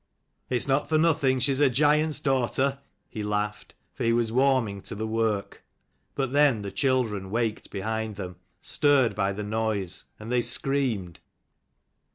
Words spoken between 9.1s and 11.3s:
by the noise; and they screamed.